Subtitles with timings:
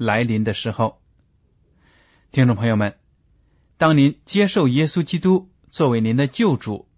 [0.00, 0.98] 来临的时候。
[2.32, 2.96] 听众朋友们，
[3.76, 6.88] 当您接受耶稣基督作为您的救主，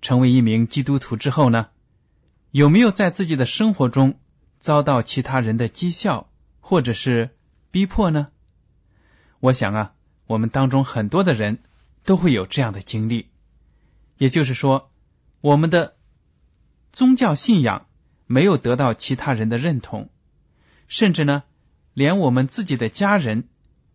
[0.00, 1.68] 成为一名基督徒之后呢，
[2.50, 4.18] 有没有在自己的生活中
[4.60, 7.36] 遭到其他人的讥笑或者是
[7.70, 8.28] 逼迫呢？
[9.40, 9.92] 我想啊，
[10.26, 11.58] 我们当中很多的人
[12.06, 13.28] 都会有这样的经历，
[14.16, 14.90] 也就是说，
[15.42, 15.96] 我们的。
[16.90, 17.86] 宗教信仰
[18.26, 20.08] 没有得到其他人的认同，
[20.88, 21.44] 甚至呢，
[21.98, 23.48] 连我们自己的家人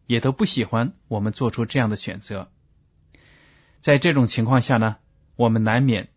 [0.08, 2.52] 也都不喜欢我们做出这样的选择。
[3.80, 4.98] 在这种情况下呢，
[5.38, 6.10] 我们难免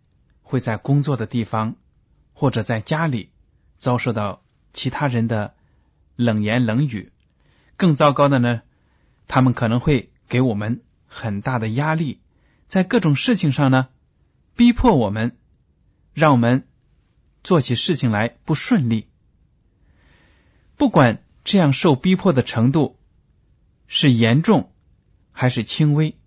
[0.43, 1.77] 会在工作的地方
[2.33, 3.31] 或者在家里
[3.78, 5.55] 遭受到其他人的
[6.16, 7.12] 冷言冷语。
[7.77, 8.62] 更糟糕的呢，
[9.28, 12.19] 他们可能会给我们很大的压力，
[12.66, 13.87] 在各种事情上呢，
[14.56, 15.37] 逼迫我们。
[16.15, 16.66] 让我们
[17.44, 19.06] 做起事情来不顺利。
[20.77, 22.99] 不管这样受逼迫的程度
[23.87, 24.75] 是严重
[25.33, 26.19] 还是轻微，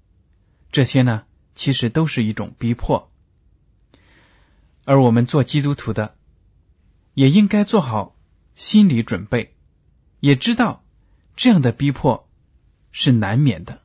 [0.72, 3.12] 这些呢，其实都是一种逼迫。
[4.86, 6.16] 而我们做基督徒的，
[7.14, 8.16] 也应该做好
[8.56, 9.56] 心理准备，
[10.20, 10.84] 也知道
[11.36, 12.28] 这样的逼迫
[12.92, 13.82] 是难免的。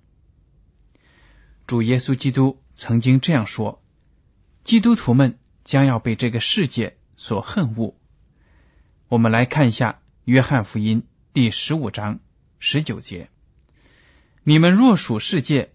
[1.66, 3.82] 主耶稣基督曾经这样说
[4.64, 7.96] ：“基督徒们。”将要被这个世界所恨恶。
[9.08, 9.92] 我们来看一下
[10.26, 11.00] 《约翰福音》
[11.34, 12.20] 第十五章
[12.60, 13.28] 十九节
[14.44, 15.72] ：“你们若属世界，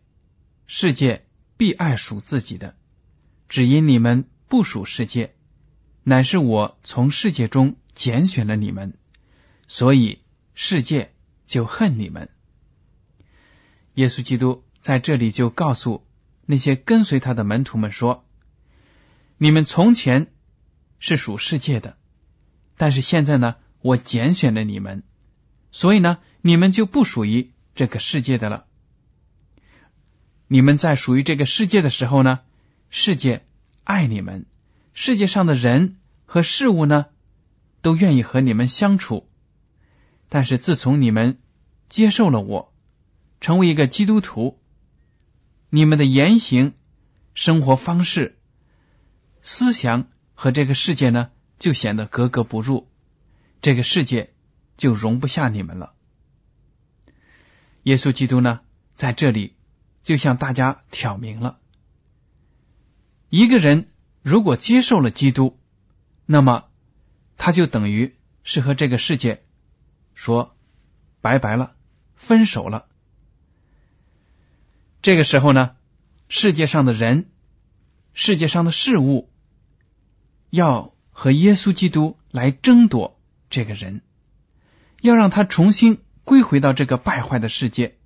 [0.68, 1.26] 世界
[1.58, 2.76] 必爱属自己的；
[3.50, 5.36] 只因你们不属世界，
[6.04, 8.98] 乃是我从世界中拣选了你们，
[9.68, 10.22] 所以
[10.54, 11.12] 世界
[11.46, 12.30] 就恨你们。”
[13.96, 16.08] 耶稣基督在这里就告诉
[16.46, 18.26] 那些跟随他的门徒们说。
[19.38, 20.32] 你们从前
[21.00, 21.98] 是属世界的，
[22.78, 25.04] 但是现在呢，我拣选了你们，
[25.72, 28.66] 所以呢，你们就不属于这个世界的了。
[30.48, 32.40] 你们在属于这个世界的时候呢，
[32.90, 33.46] 世界
[33.84, 34.46] 爱你们，
[34.94, 37.06] 世界上的人和事物呢，
[37.82, 39.30] 都愿意和你们相处。
[40.28, 41.40] 但是自从你们
[41.88, 42.74] 接受了我，
[43.40, 44.60] 成为一个基督徒，
[45.70, 46.74] 你们的言行、
[47.34, 48.40] 生活方式。
[49.42, 51.30] 思想和这个世界呢，
[51.60, 52.90] 就显得格格不入，
[53.62, 54.34] 这个世界
[54.80, 55.94] 就容不下你们了。
[57.84, 58.62] 耶稣基督呢，
[58.96, 59.56] 在这里
[60.02, 61.60] 就向大家挑明了：
[63.30, 63.92] 一个人
[64.24, 65.60] 如果接受了基督，
[66.26, 66.70] 那么
[67.38, 69.44] 他就等于是和这个世界
[70.16, 70.58] 说
[71.22, 71.76] 拜拜了，
[72.16, 72.88] 分手了。
[75.04, 75.76] 这个时候呢，
[76.28, 77.30] 世界上的人。
[78.12, 79.32] 世界上的事物
[80.50, 83.18] 要和耶稣基督来争夺
[83.50, 84.02] 这个人，
[85.02, 87.98] 要让他重新归回到这个败坏的世界。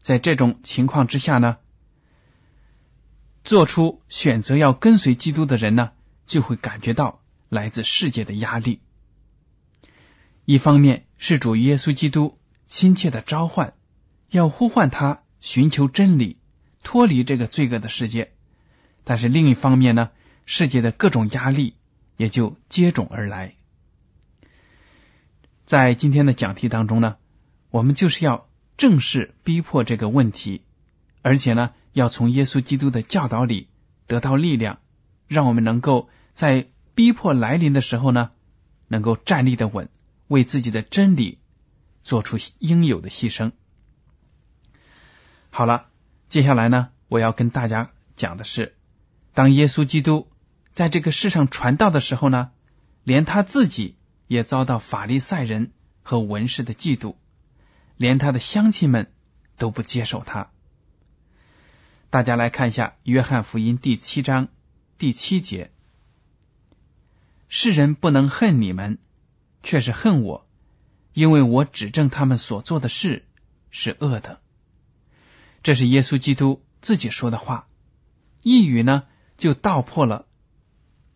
[0.00, 1.58] 在这种情况之下呢，
[3.44, 5.92] 做出选择要跟随基督的人呢，
[6.26, 8.80] 就会感觉到来自世界的压力。
[10.44, 13.74] 一方面是主耶稣基督亲切的召唤，
[14.30, 16.38] 要呼唤他寻求真理，
[16.82, 18.32] 脱离这个罪恶的世界。
[19.04, 20.10] 但是另一方面呢，
[20.46, 21.76] 世界的各种压力
[22.16, 23.54] 也就接踵而来。
[25.72, 27.16] 在今天的讲题当中呢，
[27.70, 28.46] 我们就是要
[28.76, 30.60] 正视逼迫这个问题，
[31.22, 33.68] 而且呢，要从耶稣基督的教导里
[34.06, 34.80] 得到力量，
[35.28, 38.32] 让我们能够在逼迫来临的时候呢，
[38.86, 39.88] 能够站立的稳，
[40.28, 41.38] 为自己的真理
[42.04, 43.52] 做出应有的牺牲。
[45.48, 45.86] 好了，
[46.28, 48.74] 接下来呢，我要跟大家讲的是，
[49.32, 50.28] 当耶稣基督
[50.72, 52.50] 在这个世上传道的时候呢，
[53.04, 53.96] 连他自己
[54.32, 57.16] 也遭到法利赛人和文士的嫉妒。
[57.98, 59.12] 连他的乡亲们
[59.58, 60.50] 都不接受他。
[62.10, 64.48] 大家来看一下《约翰福音》第七章
[64.98, 65.70] 第七节
[67.48, 68.98] ：“世人不能恨你们，
[69.62, 70.48] 却是恨我，
[71.12, 73.24] 因为我指证他们所做的事
[73.70, 74.40] 是恶的。”
[75.62, 77.68] 这是耶稣基督自己说的话，
[78.42, 79.04] 一语呢
[79.36, 80.26] 就道破了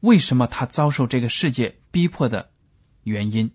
[0.01, 2.51] 为什么他遭受这个世界逼迫的
[3.06, 3.53] 原因，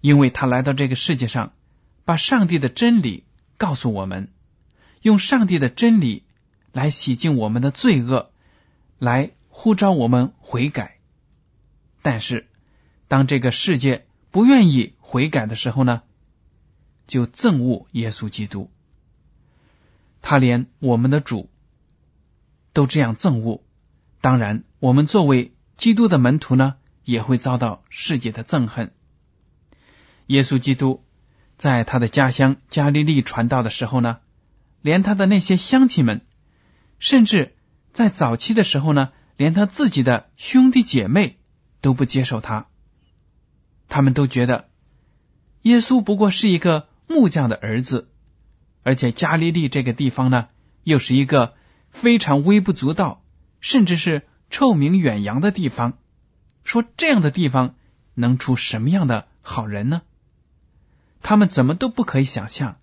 [0.00, 1.52] 因为他来到这个世界上。
[2.06, 3.24] 把上帝的真理
[3.56, 4.28] 告诉我们，
[5.00, 6.24] 用上帝的真理
[6.70, 8.30] 来洗净我们的罪恶，
[8.98, 10.98] 来呼召我们悔改。
[12.02, 12.46] 但是，
[13.08, 16.02] 当这个世界不愿意悔改的时候呢，
[17.06, 18.70] 就憎恶耶稣基督。
[20.20, 21.48] 他连我们的主
[22.74, 23.62] 都这样憎恶，
[24.20, 28.92] 当然，我们作为基督的门徒呢，也会遭到世界的憎恨。
[30.26, 31.02] 耶稣基督。
[31.56, 34.18] 在他的家乡加利利传道的时候呢，
[34.82, 36.22] 连他的那些乡亲们，
[36.98, 37.54] 甚至
[37.92, 41.38] 在早期的时候呢，连他自己的兄弟姐妹
[41.80, 42.66] 都不接受他。
[43.88, 44.68] 他们都觉得
[45.62, 48.10] 耶稣不过是一个木匠的儿子，
[48.82, 50.48] 而且加利利这个地方呢，
[50.82, 51.54] 又是一个
[51.92, 53.22] 非常微不足道，
[53.60, 55.98] 甚至是臭名远扬的地方。
[56.64, 57.76] 说这样的地方
[58.14, 60.02] 能出什么样的好人呢？
[61.22, 62.78] 他们怎么都不可以想象，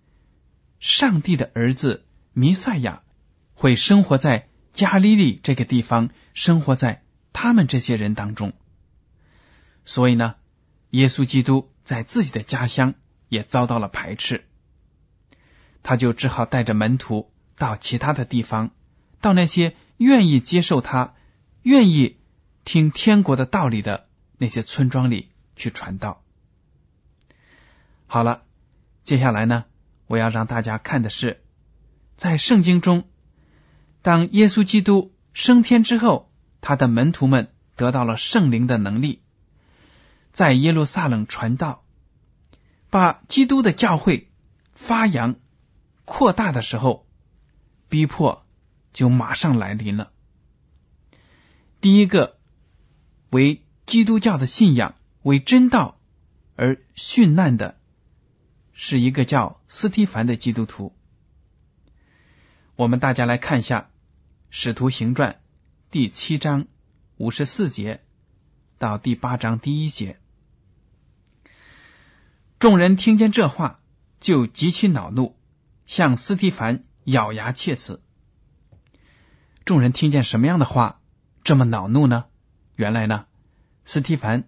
[0.79, 3.03] 上帝的儿子弥赛亚
[3.53, 8.53] 会生活在加利利这个地方，生活在他们这些人当中。
[9.85, 10.35] 所以呢，
[10.91, 12.93] 耶稣基督在自己的家乡
[13.29, 14.45] 也遭到了排斥，
[15.83, 18.71] 他就只好带着门徒到其他的地方，
[19.19, 21.15] 到那些愿意接受他、
[21.63, 22.17] 愿意
[22.63, 26.23] 听天国的道理的那些村庄里去传道。
[28.07, 28.43] 好了，
[29.03, 29.65] 接下来呢，
[30.07, 31.43] 我要让大家看的是，
[32.17, 33.05] 在圣经中，
[34.01, 39.21] 当耶稣基督升天之后，他的门徒们得到了圣灵的能力，
[40.33, 41.83] 在耶路撒冷传道，
[42.89, 44.29] 把基督的教会
[44.73, 45.35] 发扬
[46.03, 47.07] 扩大的时候，
[47.87, 48.45] 逼迫
[48.91, 50.11] 就马上来临了。
[51.79, 52.37] 第一个
[53.31, 55.99] 为基督教的信仰为真道
[56.55, 57.77] 而殉难的。
[58.73, 60.95] 是一个叫斯蒂凡的基督徒。
[62.75, 63.79] 我们大家来看一下
[64.49, 65.33] 《使徒行传》
[65.91, 66.67] 第七章
[67.17, 68.01] 五十四节
[68.79, 70.17] 到第八章第一节。
[72.57, 73.81] 众人听见这话，
[74.19, 75.35] 就极其恼怒，
[75.85, 77.99] 向斯蒂凡咬牙切齿。
[79.63, 81.01] 众人听见什么样的话
[81.43, 82.25] 这么恼怒呢？
[82.81, 83.25] 原来呢，
[83.85, 84.45] 斯蒂凡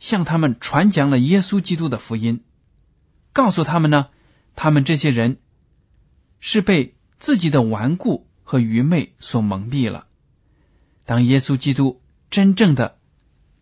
[0.00, 2.42] 向他们传讲了耶稣基督的福音。
[3.32, 4.08] 告诉他们呢，
[4.56, 5.38] 他们这些人
[6.40, 10.08] 是被自己的顽固和愚昧所蒙蔽了。
[11.04, 12.98] 当耶稣基督真正的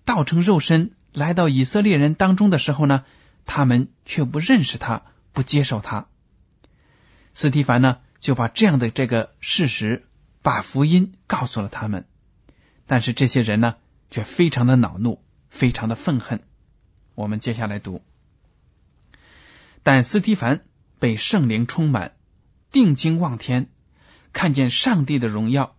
[0.06, 3.04] 道成肉身来到以色列人当中的时候呢，
[3.44, 5.02] 他们却不认识他，
[5.34, 6.06] 不接受他。
[7.34, 10.06] 斯蒂凡呢就把这样的这个事实，
[10.40, 12.06] 把福音告诉了他们。
[12.86, 13.74] 但是这些人呢
[14.10, 16.42] 却非常的恼怒，非常的愤恨。
[17.14, 18.02] 我们接下来读。
[19.82, 20.64] 但斯蒂凡
[20.98, 22.16] 被圣灵充满，
[22.72, 23.68] 定睛望天，
[24.32, 25.76] 看见上帝的荣耀，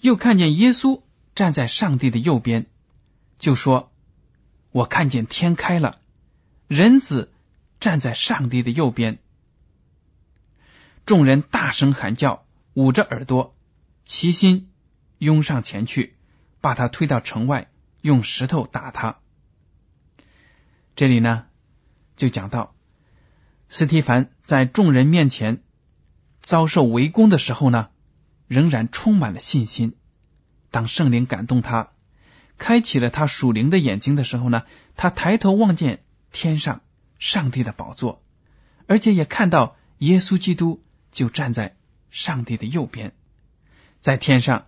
[0.00, 1.02] 又看见耶稣
[1.34, 2.66] 站在上帝的右边，
[3.38, 3.92] 就说
[4.70, 6.00] ：“我看见天开了，
[6.68, 7.32] 人子
[7.80, 9.18] 站在上帝的右边。”
[11.04, 13.54] 众人大声喊叫，捂着耳朵，
[14.06, 14.70] 齐心
[15.18, 16.13] 拥上前去，
[16.64, 17.68] 把他推到城外，
[18.00, 19.18] 用石头打他。
[20.96, 21.44] 这里呢，
[22.16, 22.74] 就讲到。
[23.68, 25.62] 斯蒂凡在众人面前
[26.40, 27.90] 遭受围攻的时候呢，
[28.48, 29.98] 仍然充满了信心。
[30.70, 31.90] 当圣灵感动他，
[32.56, 34.62] 开启了他属灵的眼睛的时候呢，
[34.96, 36.02] 他抬头望见
[36.32, 36.80] 天上
[37.18, 38.24] 上帝的宝座，
[38.86, 41.76] 而且也看到耶稣基督就站在
[42.10, 43.14] 上帝的右边。
[44.00, 44.66] 在天上，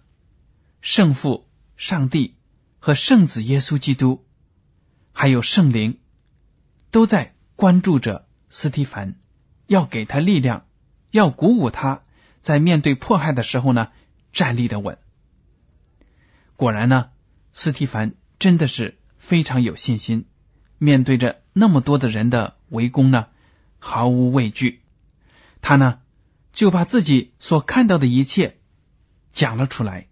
[0.82, 1.45] 圣父、
[1.76, 2.36] 上帝
[2.78, 4.24] 和圣子耶稣基督，
[5.12, 5.98] 还有圣灵，
[6.90, 8.26] 都在关注着。
[8.48, 9.16] 斯蒂凡
[9.66, 10.66] 要给他力量，
[11.10, 12.04] 要鼓舞他，
[12.40, 13.90] 在面对迫害的时候呢，
[14.32, 14.98] 站立的稳。
[16.54, 17.10] 果然呢，
[17.52, 20.26] 斯蒂凡真的是非常有信心，
[20.78, 23.26] 面对着那么多的人的围攻呢，
[23.78, 24.82] 毫无畏惧。
[25.60, 26.00] 他呢，
[26.52, 28.58] 就把自己所看到的一切
[29.32, 30.06] 讲了出来。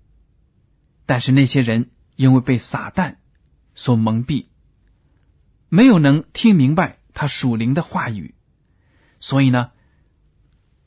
[1.06, 3.16] 但是那些人因为被撒旦
[3.74, 4.46] 所蒙蔽，
[5.68, 8.34] 没有能听明白他属灵的话语，
[9.20, 9.72] 所以呢，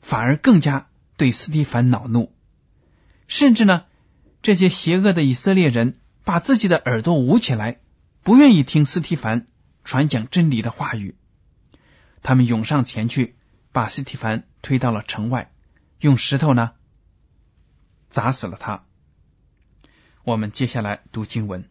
[0.00, 2.34] 反而更加对斯蒂凡恼怒，
[3.26, 3.84] 甚至呢，
[4.42, 7.80] 这些邪恶的以色列人把自己的耳朵捂起来，
[8.22, 9.46] 不愿意听斯蒂凡
[9.84, 11.16] 传讲真理的话语。
[12.22, 13.36] 他们涌上前去，
[13.72, 15.52] 把斯蒂凡推到了城外，
[16.00, 16.72] 用石头呢
[18.10, 18.84] 砸死了他。
[20.28, 21.70] 我们接下来读经文。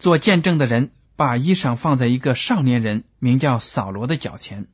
[0.00, 4.66] 做见证的人把衣裳放在一个少年人名叫扫罗的脚前。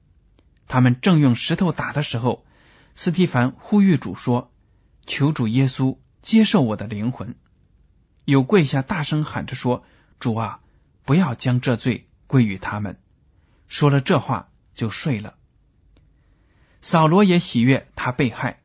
[0.67, 2.47] 他们正用石头打的时候，
[2.95, 4.51] 斯蒂凡呼吁主说
[5.05, 7.37] ：“求主耶稣接受我的灵魂。”
[8.25, 9.85] 又跪下大声喊着说
[10.19, 10.61] ：“主啊，
[11.05, 12.99] 不要将这罪归于他们。”
[13.69, 15.35] 说了这话就睡了。
[16.81, 18.63] 扫罗也喜悦他被害。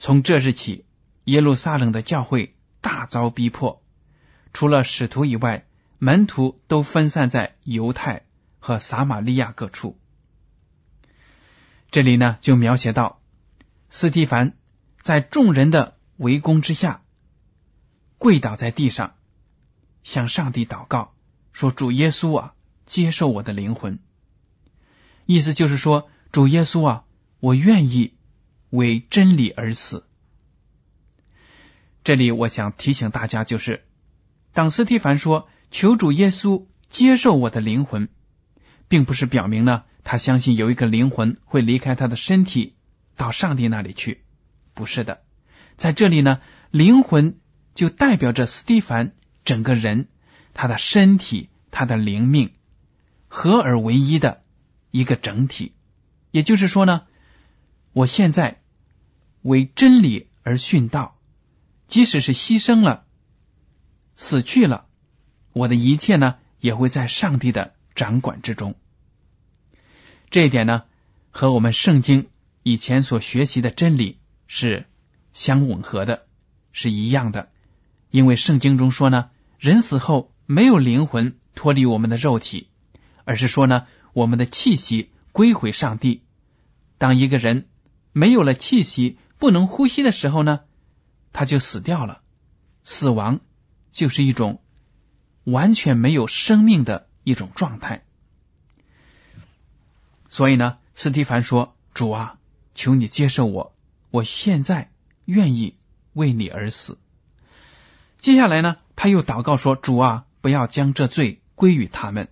[0.00, 0.86] 从这日起，
[1.22, 2.56] 耶路撒冷的教会。
[2.80, 3.82] 大遭逼迫，
[4.52, 5.66] 除了使徒以外，
[5.98, 8.22] 门徒都分散在犹太
[8.58, 9.98] 和撒玛利亚各处。
[11.90, 13.20] 这里呢，就描写到
[13.90, 14.56] 斯蒂凡
[15.00, 17.02] 在众人的围攻之下，
[18.16, 19.14] 跪倒在地上，
[20.02, 21.14] 向上帝祷告，
[21.52, 22.54] 说：“主耶稣啊，
[22.86, 23.98] 接受我的灵魂。”
[25.26, 27.04] 意思就是说，主耶稣啊，
[27.40, 28.14] 我愿意
[28.70, 30.06] 为真理而死。
[32.02, 33.84] 这里我想提醒大家，就是
[34.52, 38.08] 当斯蒂凡说“求主耶稣接受我的灵魂”，
[38.88, 42.74] 并不是表明呢他相信有一个灵魂会离开他的身体
[43.16, 44.22] 到上帝那里去，
[44.72, 45.20] 不是的。
[45.76, 46.40] 在这里呢，
[46.70, 47.38] 灵魂
[47.74, 49.12] 就代表着斯蒂凡
[49.44, 50.08] 整个人，
[50.54, 52.52] 他的身体、他的灵命
[53.28, 54.42] 合而为一的
[54.90, 55.74] 一个整体。
[56.30, 57.02] 也就是说呢，
[57.92, 58.62] 我现在
[59.42, 61.19] 为真理而殉道。
[61.90, 63.04] 即使是牺牲了、
[64.14, 64.86] 死去了，
[65.52, 68.76] 我的一切呢，也会在上帝的掌管之中。
[70.30, 70.84] 这一点呢，
[71.32, 72.28] 和我们圣经
[72.62, 74.86] 以前所学习的真理是
[75.32, 76.28] 相吻合的，
[76.70, 77.50] 是一样的。
[78.12, 82.68] 因为圣经中说呢，人死后没有灵魂脱离我们的肉体，
[83.24, 86.22] 而是说呢，我们的气息归回上帝。
[86.98, 87.66] 当一个人
[88.12, 90.60] 没有了气息，不能呼吸的时候呢？
[91.32, 92.22] 他就死掉了，
[92.82, 93.40] 死亡
[93.92, 94.60] 就是一种
[95.44, 98.02] 完全没有生命的一种状态。
[100.28, 102.38] 所以呢，斯蒂凡说：“主啊，
[102.74, 103.74] 求你接受我，
[104.10, 104.90] 我现在
[105.24, 105.76] 愿意
[106.12, 106.98] 为你而死。”
[108.18, 112.28] 接下来呢，他又祷告说：“主啊，不要将这罪归于他们。”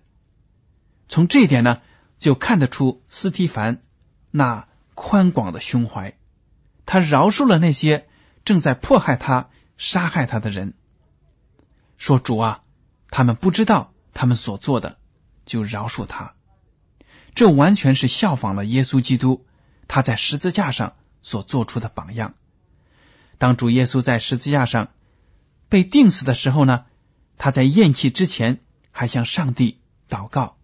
[1.07, 1.81] 从这一点呢，
[2.19, 3.81] 就看得出斯蒂凡
[4.29, 6.17] 那宽广的胸怀，
[6.85, 8.08] 他饶恕了那些。
[8.49, 10.73] 正在迫害他、杀害他的人，
[11.99, 12.63] 说：“主啊，
[13.11, 14.97] 他们不知道他们所做的，
[15.45, 16.33] 就饶恕他。”
[17.35, 19.45] 这完全是效仿了耶稣基督
[19.87, 22.33] 他在十字架上所做出的榜样。
[23.37, 24.87] 当主耶稣在十字架上
[25.69, 26.85] 被钉死的时候呢，
[27.37, 29.79] 他在咽气之前还向上帝
[30.09, 30.57] 祷告，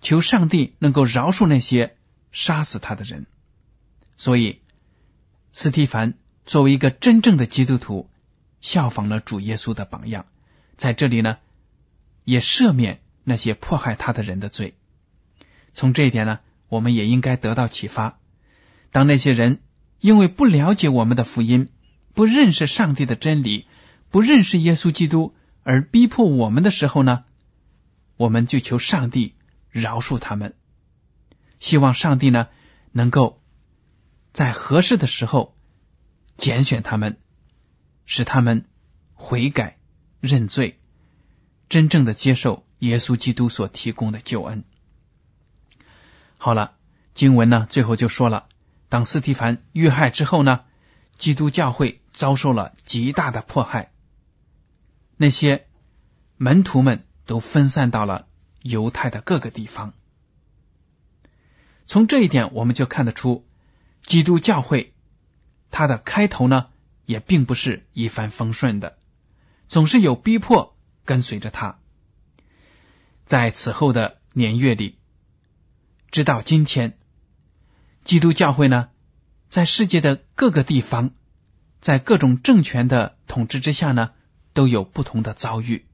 [0.00, 1.96] 求上帝能够饶恕那些
[2.30, 3.26] 杀死他的人。
[4.16, 4.62] 所以，
[5.50, 6.14] 斯蒂凡。
[6.48, 8.08] 作为一个真正的基督徒，
[8.62, 10.24] 效仿了主耶稣的榜样，
[10.78, 11.36] 在这里呢，
[12.24, 14.74] 也赦免那些迫害他的人的罪。
[15.74, 16.40] 从这一点呢，
[16.70, 18.18] 我们也应该得到启发。
[18.90, 19.60] 当那些人
[20.00, 21.68] 因为不了解我们的福音，
[22.14, 23.66] 不认识上帝的真理，
[24.08, 27.26] 不认识耶稣基督而逼迫我们的时候呢，
[28.16, 29.34] 我们就求上帝
[29.70, 30.54] 饶恕他们，
[31.60, 32.48] 希望上帝呢
[32.90, 33.42] 能够
[34.32, 35.57] 在合适的时候。
[36.38, 37.18] 拣选他们，
[38.06, 38.64] 使他们
[39.12, 39.76] 悔改
[40.20, 40.78] 认罪，
[41.68, 44.64] 真正的接受耶稣基督所提供的救恩。
[46.38, 46.76] 好了，
[47.12, 48.46] 经文呢最后就说了，
[48.88, 50.60] 当斯蒂凡遇害之后呢，
[51.18, 53.90] 基督教会遭受了极大的迫害，
[55.16, 55.66] 那些
[56.36, 58.28] 门徒们都分散到了
[58.62, 59.92] 犹太的各个地方。
[61.86, 63.44] 从这一点，我们就看得出
[64.04, 64.94] 基督教会。
[65.70, 66.68] 他的开头呢，
[67.04, 68.98] 也并不是一帆风顺的，
[69.68, 71.78] 总是有逼迫跟随着他。
[73.26, 74.98] 在此后的年月里，
[76.10, 76.98] 直到今天，
[78.04, 78.88] 基督教会呢，
[79.50, 81.10] 在世界的各个地方，
[81.80, 84.12] 在各种政权的统治之下呢，
[84.54, 85.84] 都有不同的遭遇，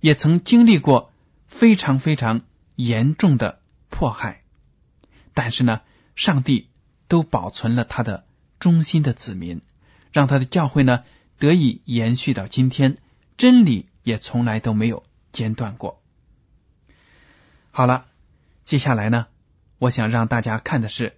[0.00, 1.12] 也曾经历过
[1.48, 2.42] 非常非常
[2.76, 4.44] 严重的迫害。
[5.34, 5.80] 但是呢，
[6.14, 6.70] 上帝
[7.08, 8.27] 都保存了他的
[8.58, 9.60] 忠心的子民，
[10.12, 11.04] 让他的教会呢
[11.38, 12.98] 得以延续到今天，
[13.36, 16.02] 真理也从来都没有间断过。
[17.70, 18.06] 好了，
[18.64, 19.26] 接下来呢，
[19.78, 21.16] 我想让大家看的是，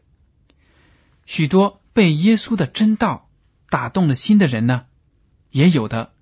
[1.24, 3.30] 许多被耶稣的真道
[3.70, 4.86] 打动了心的人呢，
[5.50, 6.12] 也有的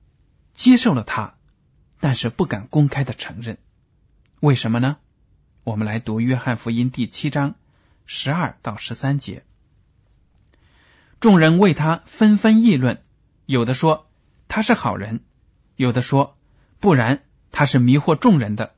[0.55, 1.35] 接受了他，
[1.99, 3.59] 但是不敢公开的承认。
[4.41, 4.99] 为什么呢？
[5.65, 7.57] 我们来读约翰福音第七章
[8.07, 9.43] 十二到十三节。
[11.21, 13.03] 众人为他纷纷议论，
[13.45, 14.09] 有的说
[14.47, 15.21] 他是好人，
[15.75, 16.39] 有的说
[16.79, 18.75] 不然，他是迷惑众人的。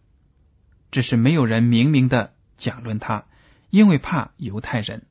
[0.91, 3.27] 只是没有人明明的讲论他，
[3.69, 5.07] 因为怕犹太人。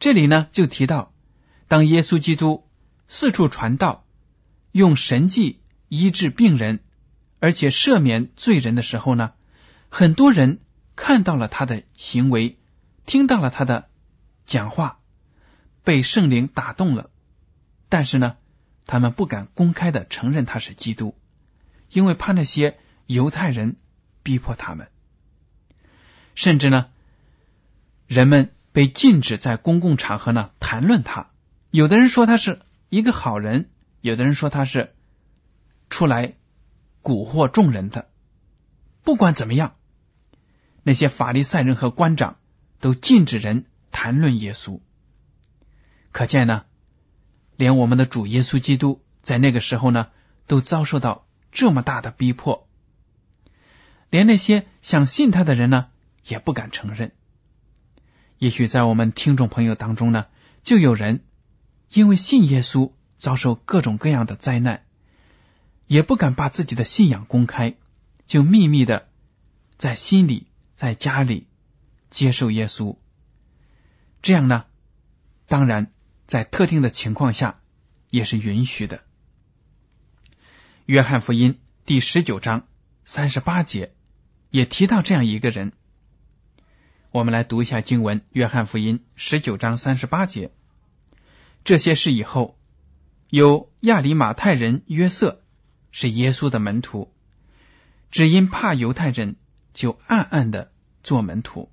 [0.00, 1.14] 这里呢，就提到，
[1.68, 2.68] 当耶稣基督
[3.08, 4.04] 四处传道，
[4.72, 6.80] 用神迹医治病人，
[7.38, 9.32] 而且赦免罪人的时候呢，
[9.88, 10.58] 很多人
[10.96, 12.58] 看到了他的行为，
[13.06, 13.88] 听到了他的
[14.44, 14.98] 讲话，
[15.84, 17.10] 被圣灵打动了，
[17.88, 18.36] 但是呢，
[18.86, 21.14] 他们不敢公开的承认他是基督，
[21.90, 22.76] 因为怕那些
[23.06, 23.76] 犹太人。
[24.26, 24.88] 逼迫他们，
[26.34, 26.86] 甚至呢，
[28.06, 31.28] 人们被禁止在公共场合呢谈论他。
[31.70, 33.68] 有的人说他是一个好人，
[34.00, 34.94] 有的人说他是
[35.90, 36.36] 出来
[37.02, 38.08] 蛊惑众人的。
[39.02, 39.76] 不管怎么样，
[40.82, 42.38] 那些法利赛人和官长
[42.80, 44.80] 都禁止人谈论耶稣。
[46.14, 46.64] 可见呢，
[47.56, 50.10] 连我们的主耶稣基督在那个时候呢，
[50.46, 52.68] 都遭受到这么大的逼迫。
[54.10, 55.88] 连那些想信他的人呢，
[56.24, 57.10] 也不敢承认。
[58.38, 60.26] 也许在我们听众朋友当中呢，
[60.62, 61.24] 就有人
[61.90, 64.84] 因为信耶稣遭受各种各样的灾难，
[65.88, 67.74] 也不敢把自己的信仰公开，
[68.24, 69.08] 就秘密的
[69.78, 71.48] 在心里、在家里
[72.08, 72.98] 接受耶稣。
[74.22, 74.66] 这样呢，
[75.48, 75.90] 当然
[76.26, 77.60] 在特定的情况下
[78.10, 79.02] 也是允许的。
[80.86, 82.66] 约翰福音第十九章
[83.04, 83.94] 三十八节。
[84.50, 85.72] 也提到这样一个人，
[87.10, 90.52] 我们来读一下经文：约翰福音十九章三十八节。
[91.64, 92.56] 这些事以后，
[93.30, 95.42] 有亚里马太人约瑟
[95.90, 97.12] 是耶稣的门徒，
[98.12, 99.34] 只因怕犹太人，
[99.72, 100.70] 就暗暗的
[101.02, 101.72] 做门徒。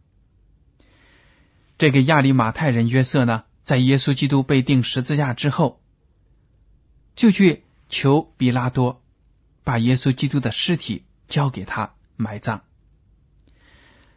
[1.77, 5.81] 这个亚里马太人约瑟呢，在耶稣基督被钉十字架之后，
[7.15, 9.03] 就去求比拉多
[9.63, 12.63] 把耶稣基督的尸体交给他埋葬。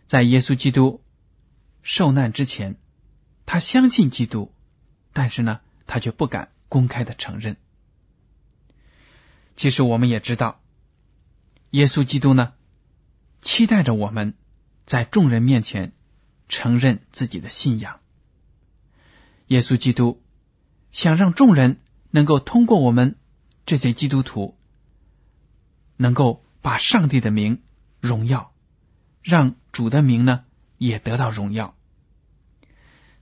[0.06, 1.02] 在耶稣基督
[1.82, 2.76] 受难之前，
[3.46, 4.54] 他相信基督，
[5.12, 7.56] 但是呢，他却不敢公开的承认。
[9.56, 10.62] 其实我们也知道，
[11.70, 12.54] 耶稣基督呢，
[13.42, 14.34] 期待着我们
[14.86, 15.92] 在众人面前
[16.48, 18.00] 承认自己的信仰。
[19.46, 20.22] 耶稣基督
[20.92, 21.80] 想让众人
[22.10, 23.16] 能够通过我们
[23.66, 24.56] 这些基督徒，
[25.96, 27.62] 能够把上帝的名
[28.00, 28.52] 荣耀。
[29.22, 30.44] 让主的名呢
[30.76, 31.74] 也得到荣耀。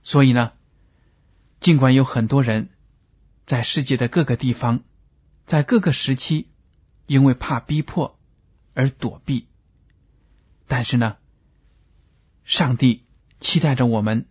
[0.03, 0.51] 所以呢，
[1.61, 2.71] 尽管有很多人
[3.45, 4.81] 在世界的各个地方，
[5.45, 6.49] 在各个时期
[7.05, 8.19] 因为怕逼迫
[8.73, 9.47] 而躲避，
[10.67, 11.15] 但是呢，
[12.43, 13.05] 上帝
[13.39, 14.25] 期待着我们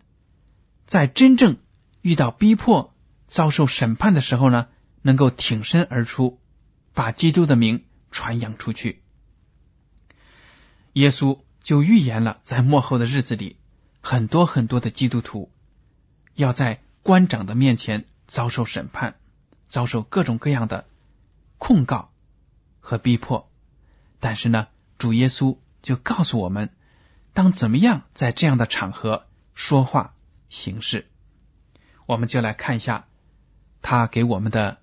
[0.85, 1.57] 在真正
[2.03, 2.93] 遇到逼迫、
[3.27, 4.67] 遭受审判的时候呢，
[5.01, 6.39] 能够挺身而出，
[6.93, 9.01] 把基督的名传扬出去。
[10.93, 11.39] 耶稣。
[11.63, 13.55] 就预言了，在末后的日子里，
[14.01, 15.49] 很多很多的基督徒
[16.35, 19.15] 要在官长的面前遭受审判，
[19.69, 20.85] 遭受各种各样的
[21.57, 22.11] 控告
[22.81, 23.49] 和逼迫。
[24.19, 26.69] 但是呢，主耶稣就告诉我们，
[27.31, 30.15] 当怎么样在这样的场合说话
[30.49, 31.09] 行事。
[32.05, 33.07] 我们就来看一下
[33.81, 34.79] 他给我们的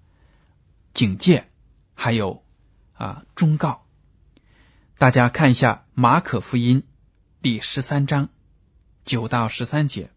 [0.95, 1.47] 警戒，
[1.95, 2.43] 还有
[2.95, 3.87] 啊忠告。
[4.99, 6.83] 大家看一下《马可福音》
[7.41, 8.29] 第十三章
[9.05, 10.11] 九到十三节，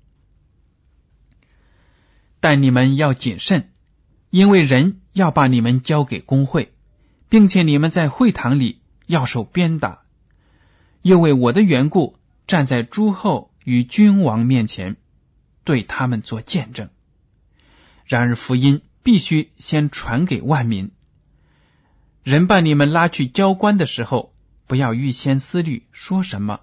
[2.39, 3.71] 但你们要谨慎，
[4.29, 6.73] 因为人要把你们交给工会，
[7.29, 10.03] 并且你们在会堂里要受鞭打，
[11.01, 14.97] 又为我的缘故站在诸侯与君王面前，
[15.63, 16.89] 对他们做见证。
[18.05, 20.91] 然而福音必须先传给万民。
[22.23, 24.31] 人把你们拉去交官的时候。
[24.65, 26.61] 不要预先思虑说什么，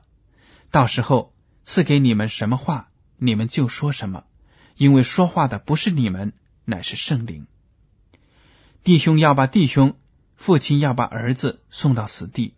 [0.70, 1.34] 到时候
[1.64, 4.24] 赐给你们什么话，你们就说什么，
[4.74, 6.32] 因为说话的不是你们，
[6.64, 7.46] 乃是圣灵。
[8.82, 9.96] 弟兄要把弟兄，
[10.34, 12.54] 父亲要把儿子送到死地，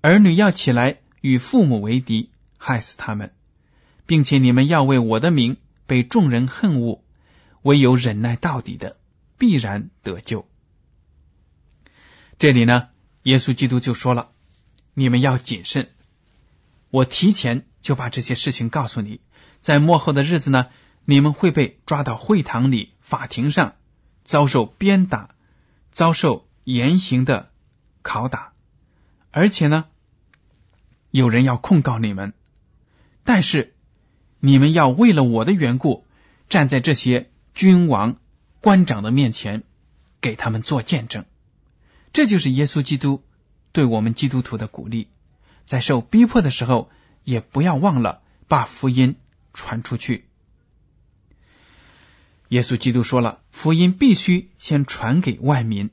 [0.00, 3.32] 儿女要起来与父母为敌，害死他们，
[4.04, 5.58] 并且你们要为我的名
[5.92, 7.04] 被众人恨恶，
[7.60, 8.96] 唯有忍耐到底的，
[9.36, 10.48] 必然得救。
[12.38, 12.88] 这里呢，
[13.24, 14.30] 耶稣基督就说了
[14.96, 15.90] ：“你们要谨慎，
[16.88, 19.20] 我提前就把这些事情告诉你，
[19.60, 20.68] 在末后的日子呢，
[21.04, 23.74] 你们会被抓到会堂里、法庭上，
[24.24, 25.34] 遭受鞭打。”
[25.92, 27.50] 遭受严刑的
[28.02, 28.54] 拷打，
[29.30, 29.84] 而且呢，
[31.10, 32.32] 有人要控告你们，
[33.24, 33.76] 但是
[34.44, 36.04] 你们要为了我的缘故，
[36.48, 38.16] 站在这些君王、
[38.60, 39.62] 官长的面前，
[40.20, 41.26] 给他们做见证。
[42.12, 43.22] 这就是耶稣基督
[43.70, 45.06] 对我们基督徒的鼓励，
[45.64, 46.90] 在受逼迫的时候，
[47.22, 49.14] 也不要忘了把福音
[49.54, 50.26] 传出去。
[52.48, 55.90] 耶稣基督说了，福音必须先传给外民。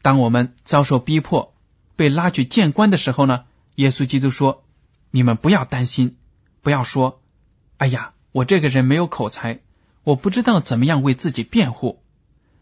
[0.00, 1.54] 当我们遭受逼迫、
[1.96, 3.44] 被拉去见官的时候呢？
[3.74, 4.64] 耶稣基督说
[5.12, 6.16] ：“你们不要担心，
[6.62, 7.22] 不要说，
[7.78, 9.60] 哎呀，我这个人没有口才，
[10.04, 12.02] 我不知道怎么样为自己辩护，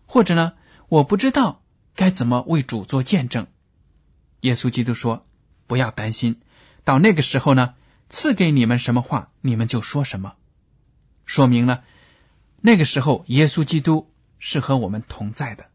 [0.07, 0.53] 或者呢，
[0.89, 1.63] 我不知道
[1.95, 3.47] 该怎么为主做见证。”
[4.41, 5.27] 耶稣基督说
[5.67, 6.41] ：“不要担心，
[6.85, 7.75] 到那个时候呢，
[8.09, 10.35] 赐给你们什么话，你们就说什么。”
[11.27, 11.83] 说明了。
[12.61, 15.71] 那个时候，耶稣基督是和我们同在的，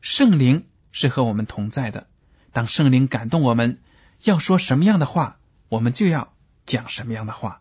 [0.00, 2.08] 圣灵是和我们同在的。
[2.52, 3.80] 当圣灵感动我们
[4.22, 6.32] 要说什么样的话，我们就要
[6.64, 7.60] 讲什么样的话。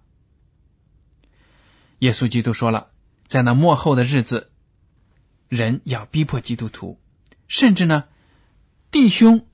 [2.05, 2.89] 耶稣基督说了，
[3.25, 4.51] 在那末后的日子，
[5.49, 6.99] 人要逼迫基督徒，
[7.47, 8.03] 甚至呢，
[8.91, 9.47] 弟兄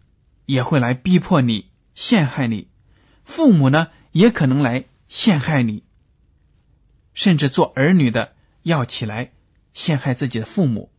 [0.46, 2.68] 也会来逼迫你、陷害你；
[3.24, 5.86] 父母呢，也可能来陷害你，
[7.14, 8.34] 甚至做儿女的。
[8.64, 9.32] 要起来
[9.74, 10.92] 陷害自己的父母，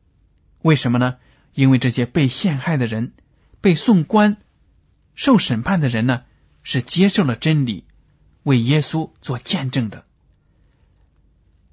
[0.62, 1.18] 为什么呢？
[1.54, 3.12] 因为这些被陷害的人、
[3.60, 4.38] 被送官、
[5.14, 6.24] 受审判的人呢，
[6.64, 7.84] 是接受了真理，
[8.42, 10.04] 为耶稣做见证的。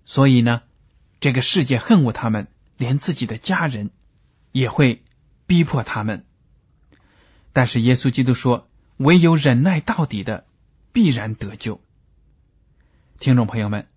[0.09, 0.63] 所以呢，
[1.19, 3.91] 这个世界恨恶他们，连自己的家人
[4.51, 5.03] 也会
[5.45, 6.25] 逼迫他们。
[7.53, 8.67] 但是耶稣基督说
[8.97, 10.47] ：“唯有忍耐到底的，
[10.93, 11.79] 必然得救。”
[13.19, 13.87] 听众朋友们。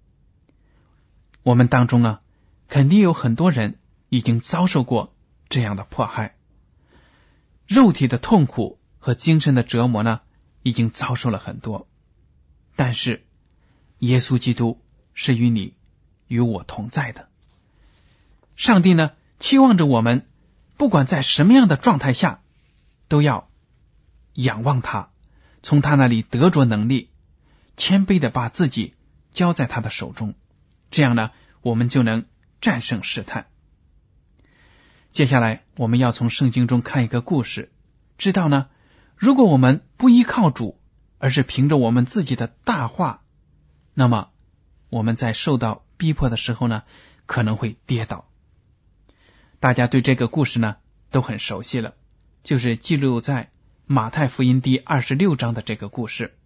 [1.42, 2.20] 我们当中啊，
[2.68, 3.78] 肯定有很多人
[4.10, 5.16] 已经遭受过
[5.48, 6.36] 这样的迫害，
[7.66, 10.20] 肉体的痛苦和精神的折磨呢，
[10.62, 11.88] 已经遭受了很多。
[12.76, 13.24] 但是，
[14.00, 14.78] 耶稣基督
[15.14, 15.74] 是与你
[16.32, 17.28] 与我同在的。
[18.56, 20.26] 上帝呢，期望着我们，
[20.78, 22.40] 不管在什么样的状态下，
[23.08, 23.50] 都要
[24.32, 25.10] 仰望他，
[25.62, 27.10] 从他那里得着能力，
[27.76, 28.94] 谦卑的把自己
[29.30, 30.34] 交在他的手中。
[30.90, 32.24] 这样呢，我们就能
[32.62, 33.48] 战胜试探。
[35.10, 37.70] 接下来，我们要从圣经中看一个故事，
[38.16, 38.68] 知道呢，
[39.16, 40.80] 如果我们不依靠主，
[41.18, 43.22] 而是凭着我们自己的大话，
[43.92, 44.30] 那么
[44.88, 46.82] 我们在受到逼迫的时候呢，
[47.26, 48.26] 可能会跌倒。
[49.60, 50.78] 大家对这个故事呢
[51.12, 51.94] 都很熟悉了，
[52.42, 53.52] 就是记录在
[53.86, 56.36] 马太福音第二十六章的这个故事。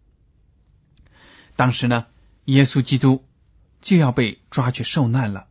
[1.57, 2.05] 当时呢，
[2.45, 3.25] 耶稣基督。
[3.83, 5.47] 就要被抓去受难了，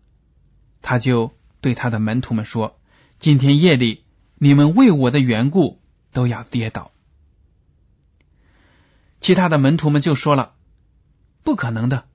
[0.82, 2.78] 他就对他的门徒们说
[3.20, 5.80] ：“今天夜里，你们为我的缘故
[6.12, 6.92] 都要跌倒。”
[9.22, 10.56] 其他的门徒们就说了
[11.46, 12.08] ：“不可能的，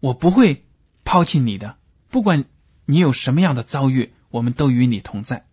[0.00, 0.66] 我不会
[1.04, 1.76] 抛弃你的，
[2.10, 2.44] 不管
[2.86, 5.46] 你有什么样的遭遇，我们都与你同在。”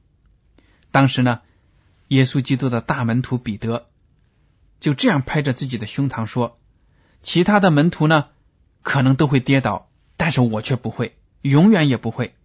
[0.92, 1.42] 当时呢，
[2.08, 3.90] 耶稣基督的大门徒彼得
[4.80, 6.60] 就这样拍着自己的胸膛说
[7.22, 8.30] ：“其他的门徒呢？”
[8.84, 12.36] 可能都会跌倒，但是我却不会，永远也不会。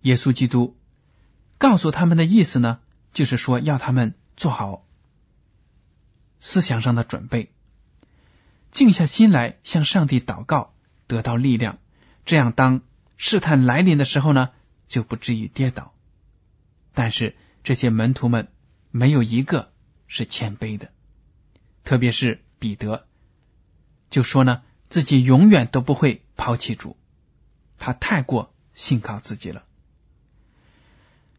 [0.00, 0.76] 耶稣基督
[1.58, 2.80] 告诉他们的意思呢，
[3.12, 4.84] 就是说要他们做好
[6.40, 7.52] 思想上的准备，
[8.72, 10.74] 静下心来向上帝祷告，
[11.10, 11.78] 得到力量，
[12.24, 12.82] 这样当
[13.16, 14.50] 试探来临的时候呢，
[14.86, 15.92] 就不至于跌倒。
[16.94, 18.46] 但是这些门徒们
[18.92, 19.72] 没有一个
[20.06, 20.92] 是谦卑的，
[21.82, 23.06] 特别是彼得，
[24.08, 24.62] 就说呢。
[24.90, 26.96] 自己永远都不会抛弃主，
[27.78, 29.64] 他太过信靠自己了。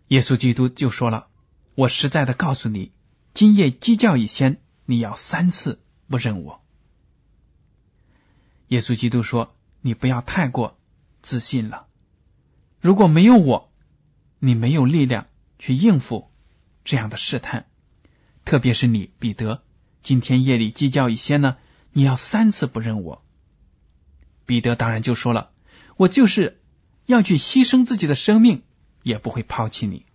[0.08, 1.28] 耶稣基督就说了
[1.76, 2.94] ：“我实在的告诉你，
[3.34, 6.64] 今夜鸡叫以先，你要三次不认我。”
[8.72, 10.80] 耶稣基督说：“你不要太过
[11.22, 11.88] 自信了。
[12.80, 13.72] 如果没有我，
[14.40, 15.28] 你没有力量
[15.60, 16.32] 去应付
[16.84, 17.66] 这样的试探，
[18.46, 19.64] 特别是你彼得，
[20.02, 21.58] 今天夜里计较一些呢，
[21.92, 23.24] 你要三次不认我。”
[24.46, 25.52] 彼得当然就说了
[25.96, 26.62] ：“我就是
[27.06, 28.64] 要去牺牲自己的生命，
[29.04, 30.06] 也不会抛弃你。”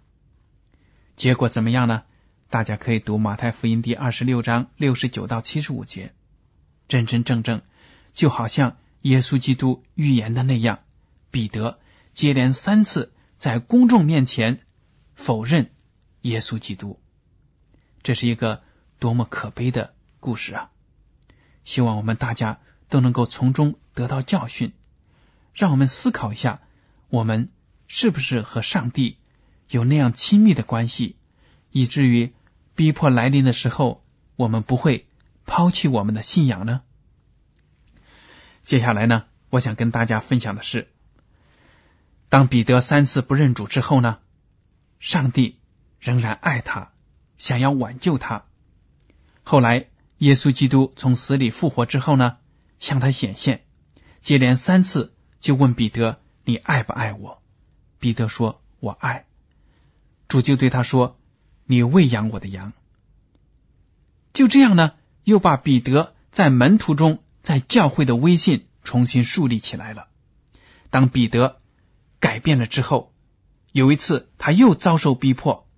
[1.16, 2.02] 结果怎么样呢？
[2.50, 6.12] 大家可以读马太福音第二十六章六十九到七十五节，
[6.88, 7.62] 真真正正
[8.12, 8.76] 就好像
[9.06, 10.80] 耶稣基督预言的那样，
[11.30, 11.78] 彼得
[12.12, 14.66] 接连三次在公众面前
[15.14, 15.70] 否认
[16.22, 16.98] 耶稣基督。
[18.02, 18.64] 这是一个
[18.98, 20.70] 多么可悲的故事啊！
[21.64, 24.72] 希望我们大家都能够从中得到教训，
[25.54, 26.60] 让我们思考一下，
[27.08, 27.50] 我们
[27.86, 29.18] 是不是和上帝
[29.70, 31.14] 有那样亲密的关系，
[31.70, 32.34] 以至于
[32.74, 34.02] 逼迫来临的时候，
[34.34, 35.06] 我们不会
[35.44, 36.82] 抛弃我们的信仰呢？
[38.66, 40.88] 接下来呢，我想跟大家分享的是，
[42.28, 44.18] 当彼得三次不认主之后呢，
[44.98, 45.60] 上帝
[46.00, 46.90] 仍然爱他。
[47.38, 48.46] 想要挽救他，
[49.44, 49.86] 后来
[50.18, 52.38] 耶稣基督从死里复活之后呢，
[52.80, 53.62] 向他显现，
[54.20, 57.42] 接连三次就问彼得：“你爱不爱我？”
[58.00, 59.26] 彼得说：“我爱。”
[60.26, 61.20] 主就对他说
[61.66, 62.72] ：“你喂养我的羊。”
[64.34, 70.08] 就这样呢，又把彼得在门徒中、在教会的威信重新树立起来了。
[70.90, 71.60] 当彼得
[72.18, 73.14] 改变了之后，
[73.70, 75.68] 有一次他又遭受逼迫。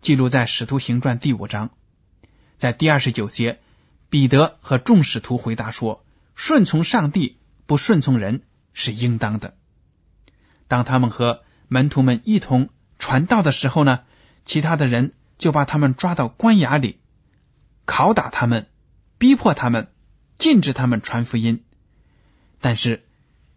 [0.00, 1.70] 记录在《使徒行传》第五章，
[2.58, 3.58] 在第二十九节，
[4.08, 6.04] 彼得和众使徒回答说
[6.36, 9.56] ：“顺从上帝，不顺从人是应当的。”
[10.68, 12.68] 当他们和门徒们一同
[13.00, 14.04] 传道的时候呢，
[14.44, 17.00] 其他的人就把他们抓到关衙里，
[17.84, 18.68] 拷打他们，
[19.18, 19.88] 逼迫他们，
[20.38, 21.64] 禁止他们传福音。
[22.60, 23.04] 但是，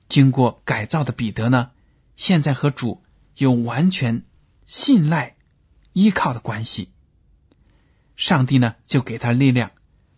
[0.09, 1.71] 经过改造的彼得呢，
[2.17, 3.03] 现在和主
[3.35, 4.23] 有完全
[4.65, 5.35] 信赖。
[5.93, 6.89] 依靠的关系，
[8.15, 9.71] 上帝呢就给他力量，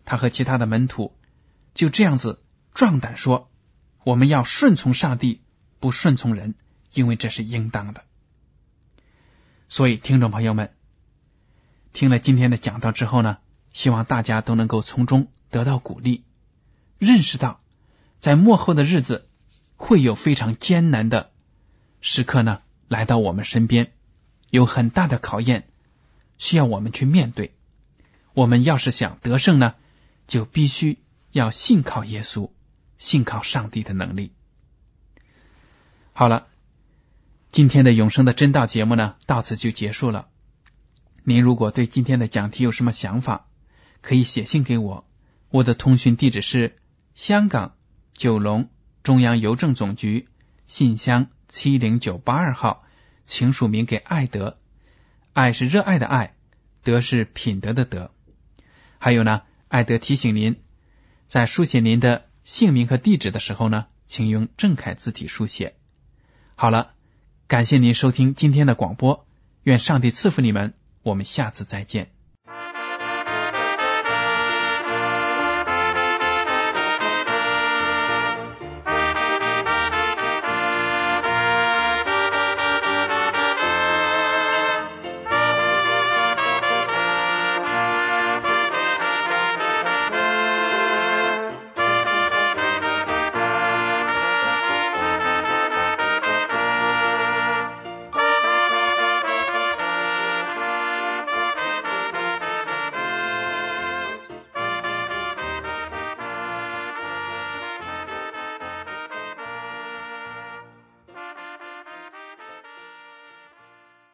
[0.04, 1.18] 他和其他的门徒
[1.74, 2.40] 就这样子
[2.74, 3.50] 壮胆说
[4.04, 5.40] ：“我们要顺从上帝，
[5.80, 6.54] 不顺从人，
[6.92, 8.04] 因为这是应当的。”
[9.68, 10.74] 所以，听众朋友们
[11.92, 13.38] 听了今天的讲道之后呢，
[13.72, 16.22] 希望大家都能够从中得到鼓励，
[16.98, 17.60] 认识到
[18.20, 19.28] 在末后的日子
[19.76, 21.32] 会有非常艰难的
[22.00, 23.92] 时刻呢来到我们身边。
[24.50, 25.66] 有很大的考验
[26.38, 27.56] 需要我们去面对。
[28.34, 29.74] 我们要是想得胜呢，
[30.28, 30.98] 就必须
[31.32, 32.50] 要信靠耶稣，
[32.98, 34.32] 信靠上帝的能力。
[36.12, 36.46] 好了，
[37.50, 40.28] 今天的永生的真道节目呢，到此就结束了。
[41.24, 43.48] 您如果对今天的讲题有什么想法，
[44.02, 45.04] 可以写信给我。
[45.50, 46.76] 我的通讯地址是
[47.14, 47.76] 香港
[48.12, 48.70] 九龙
[49.02, 50.28] 中央邮政总局
[50.66, 52.84] 信箱七零九八二号。
[53.26, 54.58] 请署名给爱德，
[55.32, 56.34] 爱是热爱的爱，
[56.82, 58.10] 德是品德的德。
[58.98, 60.60] 还有呢，爱德提醒您，
[61.26, 65.76] 在书写您的姓名和地址的时候呢，请用正楷字体书写。
[66.54, 66.92] 好了，
[67.46, 69.26] 感谢您收听今天的广播，
[69.62, 72.13] 愿上帝赐福你们，我们下次再见。